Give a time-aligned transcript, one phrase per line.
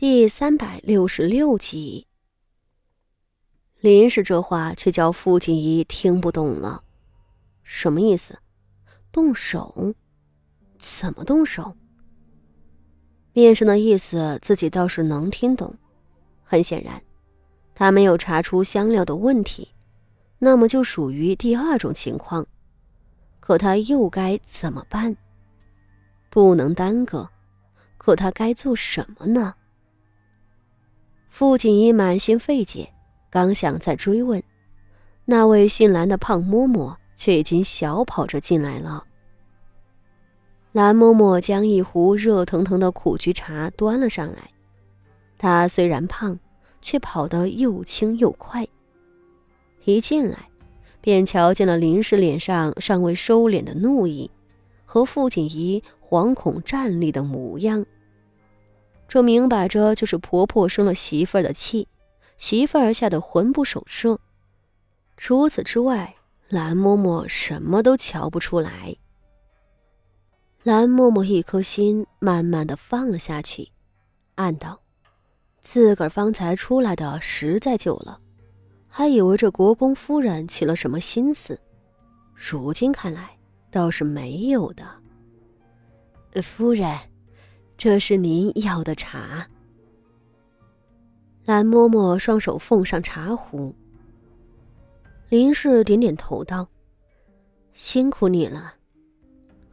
[0.00, 2.06] 第三百六十六集，
[3.80, 6.84] 林氏这话却叫傅锦仪听不懂了，
[7.64, 8.38] 什么意思？
[9.10, 9.92] 动手？
[10.78, 11.76] 怎么动手？
[13.32, 15.76] 面上的意思自己倒是能听懂。
[16.44, 17.02] 很显然，
[17.74, 19.74] 他没有查出香料的问题，
[20.38, 22.46] 那么就属于第二种情况。
[23.40, 25.16] 可他又该怎么办？
[26.30, 27.28] 不能耽搁，
[27.96, 29.56] 可他该做什么呢？
[31.38, 32.92] 傅锦衣满心费解，
[33.30, 34.42] 刚想再追问，
[35.24, 39.04] 那位姓蓝的胖嬷嬷却已经小跑着进来了。
[40.72, 44.50] 蓝嬷嬷将一壶热腾腾的苦菊茶端了上来，
[45.38, 46.36] 她虽然胖，
[46.82, 48.66] 却跑得又轻又快。
[49.84, 50.48] 一进来，
[51.00, 54.28] 便瞧见了林氏脸上尚未收敛的怒意，
[54.84, 57.86] 和傅锦仪惶恐站立的模样。
[59.08, 61.88] 这明摆着就是婆婆生了媳妇儿的气，
[62.36, 64.20] 媳妇儿吓得魂不守舍。
[65.16, 66.14] 除此之外，
[66.48, 68.94] 蓝嬷嬷什么都瞧不出来。
[70.62, 73.70] 蓝嬷嬷一颗心慢慢的放了下去，
[74.34, 74.78] 暗道：
[75.62, 78.20] 自个儿方才出来的实在久了，
[78.88, 81.58] 还以为这国公夫人起了什么心思，
[82.34, 83.30] 如今看来
[83.70, 84.84] 倒是没有的。
[86.42, 86.94] 夫人。
[87.78, 89.48] 这是您要的茶。
[91.44, 93.72] 蓝嬷嬷双手奉上茶壶。
[95.28, 96.68] 林氏点点头道
[97.72, 98.74] ：“辛苦你了，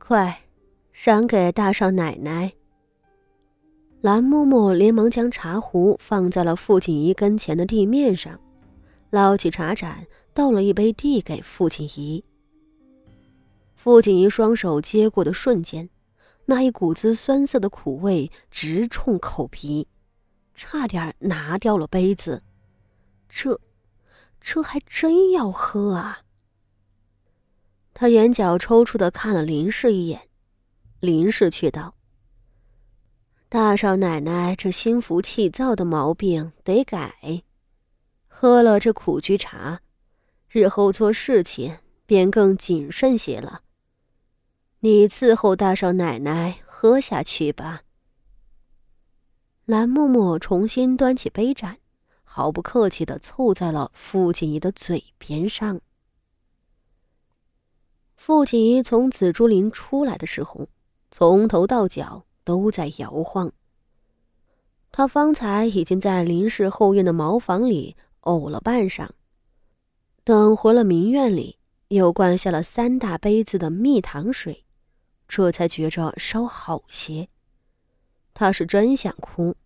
[0.00, 0.36] 快，
[0.92, 2.52] 赏给大少奶奶。”
[4.02, 8.40] 蓝嬷嬷连忙将茶壶放在了傅锦仪跟前的地面上，
[9.10, 12.24] 捞起茶盏倒了一杯递给傅锦仪。
[13.76, 15.88] 傅锦仪双手接过的瞬间。
[16.52, 19.88] 那一股子酸涩的苦味直冲口鼻，
[20.54, 22.42] 差点拿掉了杯子。
[23.26, 23.58] 这，
[24.38, 26.24] 这还真要喝啊！
[27.94, 30.28] 他眼角抽搐的看了林氏一眼，
[31.00, 31.94] 林氏却道
[33.48, 37.44] ：“大少奶奶这心浮气躁的毛病得改，
[38.28, 39.80] 喝了这苦菊茶，
[40.50, 43.62] 日后做事情便更谨慎些了。”
[44.84, 47.82] 你伺候大少奶奶喝下去吧。
[49.64, 51.78] 蓝嬷嬷重新端起杯盏，
[52.24, 55.80] 毫不客气的凑在了傅锦仪的嘴边上。
[58.16, 60.66] 傅锦仪从紫竹林出来的时候，
[61.12, 63.52] 从头到脚都在摇晃。
[64.90, 69.10] 他方才已经在林氏后院的茅房里呕了半晌，
[70.24, 74.64] 等回了明院里，又灌下了三大杯子的蜜糖水。
[75.34, 77.30] 这才觉着稍好些。
[78.34, 79.56] 他是真想哭，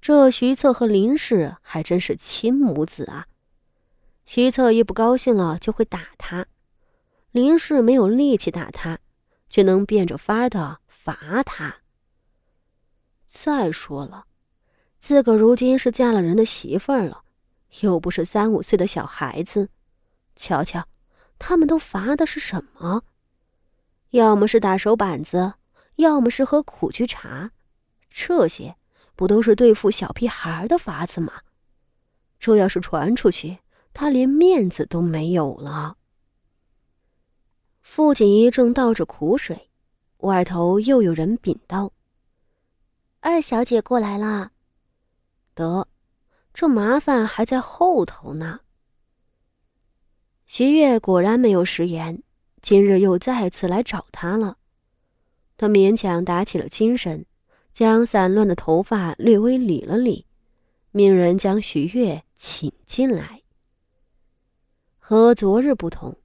[0.00, 3.26] 这徐策和林氏还真是亲母子啊！
[4.24, 6.46] 徐策一不高兴了就会打他，
[7.32, 9.00] 林氏没有力气打他，
[9.50, 11.78] 却能变着法的罚他。
[13.26, 14.26] 再说了，
[15.00, 17.24] 自个如今是嫁了人的媳妇儿了，
[17.80, 19.70] 又不是三五岁的小孩子，
[20.36, 20.86] 瞧瞧，
[21.36, 23.02] 他们都罚的是什么？
[24.14, 25.54] 要么是打手板子，
[25.96, 27.50] 要么是喝苦菊茶，
[28.08, 28.76] 这些
[29.16, 31.32] 不都是对付小屁孩的法子吗？
[32.38, 33.58] 这要是传出去，
[33.92, 35.96] 他连面子都没有了。
[37.82, 39.68] 傅锦衣正倒着苦水，
[40.18, 41.92] 外头又有人禀道
[43.18, 44.52] ：“二小姐过来了。”
[45.56, 45.88] 得，
[46.52, 48.60] 这麻烦还在后头呢。
[50.46, 52.22] 徐月果然没有食言。
[52.64, 54.56] 今日又再次来找他了，
[55.58, 57.26] 他勉强打起了精神，
[57.74, 60.24] 将散乱的头发略微理了理，
[60.90, 63.42] 命人将徐月请进来。
[64.98, 66.16] 和昨日不同，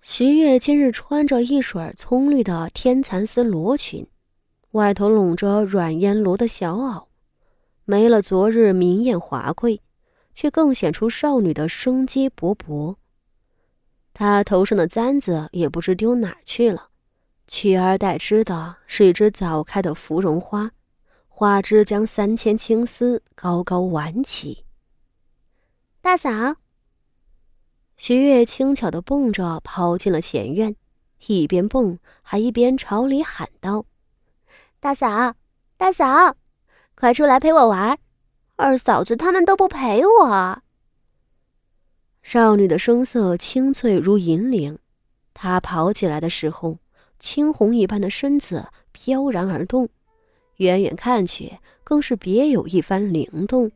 [0.00, 4.06] 徐月今日穿着一水葱绿的天蚕丝罗裙，
[4.70, 7.06] 外头拢着软烟罗的小袄，
[7.84, 9.82] 没了昨日明艳华贵，
[10.36, 12.94] 却更显出少女的生机勃勃。
[14.14, 16.88] 他头上的簪子也不知丢哪儿去了，
[17.48, 20.70] 取而代之的是一只早开的芙蓉花，
[21.26, 24.64] 花枝将三千青丝高高挽起。
[26.00, 26.30] 大嫂，
[27.96, 30.76] 徐月轻巧的蹦着跑进了前院，
[31.26, 33.84] 一边蹦还一边朝里喊道
[34.78, 35.34] ：“大嫂，
[35.76, 36.36] 大嫂，
[36.94, 37.98] 快出来陪我玩，
[38.56, 40.62] 二嫂子他们都不陪我。”
[42.24, 44.78] 少女的声色清脆如银铃，
[45.34, 46.78] 她跑起来的时候，
[47.18, 49.90] 青红一般的身子飘然而动，
[50.56, 53.70] 远远看去更是别有一番灵动。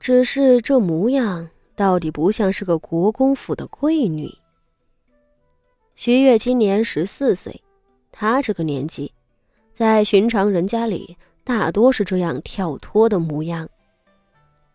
[0.00, 4.32] 只是这模样，到底不像是个国公府的贵女。
[5.94, 7.62] 徐月今年十四岁，
[8.10, 9.12] 她这个年纪，
[9.74, 13.68] 在寻常人家里，大多是这样跳脱的模样。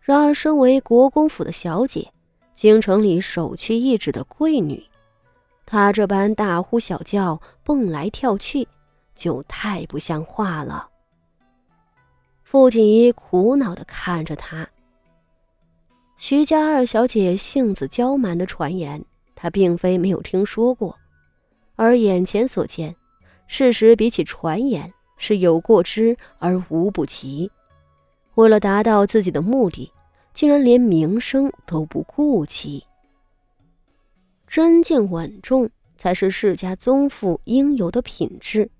[0.04, 2.12] 然而，身为国公府的小姐，
[2.54, 4.84] 京城里首屈一指的贵女，
[5.64, 8.68] 她这般大呼小叫、蹦来跳去，
[9.14, 10.90] 就太不像话了。
[12.42, 14.68] 傅锦衣苦恼地看着她。
[16.18, 19.02] 徐家二小姐性子娇蛮的传言，
[19.34, 20.94] 她并非没有听说过。
[21.76, 22.94] 而眼前所见，
[23.46, 27.50] 事实比起传言是有过之而无不及。
[28.34, 29.92] 为了达到自己的目的，
[30.34, 32.84] 竟然连名声都不顾及。
[34.46, 38.70] 贞静稳重才是世家宗父应有的品质，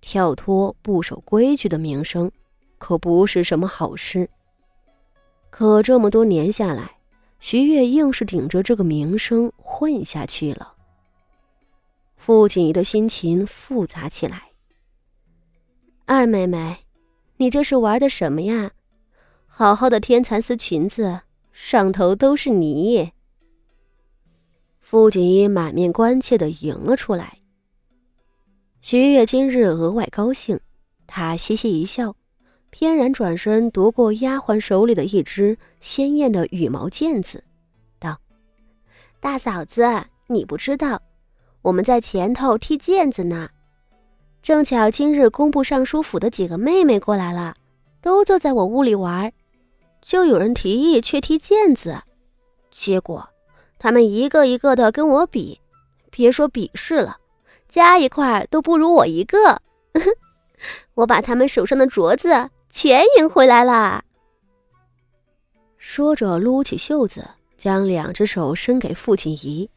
[0.00, 2.30] 跳脱不守规矩的名声，
[2.78, 4.30] 可不是什么好事。
[5.50, 6.96] 可这么多年下来，
[7.38, 10.74] 徐月硬是顶着这个名声混下去了。
[12.16, 14.44] 傅锦仪的心情复杂起来。
[16.06, 16.78] 二妹妹，
[17.36, 18.72] 你这是玩的什么呀？
[19.56, 21.20] 好好的天蚕丝裙子，
[21.52, 23.12] 上头都是泥。
[24.80, 27.38] 傅锦衣满面关切的迎了出来。
[28.80, 30.58] 徐月今日额外高兴，
[31.06, 32.16] 她嘻嘻一笑，
[32.70, 37.44] 翩然转身夺过丫鬟手里的一只鲜艳的羽毛毽子，
[38.00, 38.18] 道
[39.22, 39.84] ：“大嫂子，
[40.26, 41.00] 你不知道。”
[41.62, 43.48] 我们在前头踢毽子呢，
[44.42, 47.54] 正巧今日工部尚书府的几个妹妹过来了，
[48.00, 49.32] 都坐在我屋里玩，
[50.04, 52.02] 就有人提议去踢毽子，
[52.70, 53.26] 结果
[53.78, 55.58] 他们一个一个的跟我比，
[56.10, 57.16] 别说比试了，
[57.70, 59.62] 加一块都不如我一个，
[60.92, 64.04] 我把他们手上的镯子全赢回来了。
[65.78, 69.68] 说着，撸起袖子，将两只手伸给父亲仪。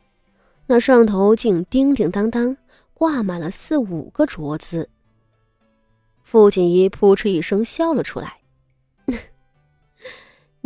[0.65, 2.55] 那上头竟叮叮当当
[2.93, 4.89] 挂满了四五个镯子。
[6.21, 8.41] 傅锦衣扑哧一声笑了出来：“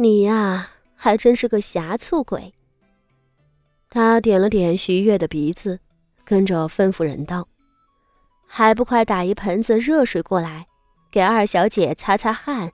[0.02, 2.54] 你呀，还真是个狭醋鬼。”
[3.90, 5.80] 他点了点徐月的鼻子，
[6.24, 7.48] 跟着吩咐人道
[8.48, 10.66] ：“还不快打一盆子热水过来，
[11.12, 12.72] 给二小姐擦擦汗。”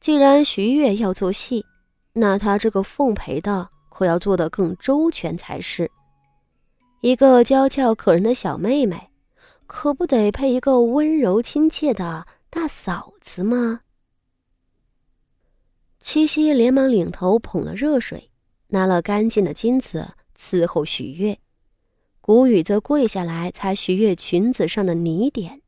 [0.00, 1.64] 既然徐月要做戏，
[2.12, 3.70] 那他这个奉陪的。
[3.96, 5.88] 可要做得更周全才是。
[7.00, 9.08] 一个娇俏可人的小妹妹，
[9.68, 13.82] 可不得配一个温柔亲切的大嫂子吗？
[16.14, 18.30] 七夕连忙领头捧了热水，
[18.68, 21.40] 拿了干净的金子伺候许月，
[22.20, 25.62] 谷雨则跪下来擦许月裙子上的泥点。